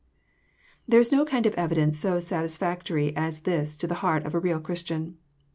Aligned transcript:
There 0.87 0.99
is 0.99 1.11
no 1.11 1.25
kind 1.25 1.45
of 1.45 1.53
evidence 1.53 1.99
so 1.99 2.19
satisfactory 2.19 3.15
as 3.15 3.41
this 3.41 3.77
to 3.77 3.85
the 3.85 3.93
heart 4.01 4.25
of 4.25 4.33
a 4.33 4.39
real 4.39 4.59
Christian. 4.59 5.19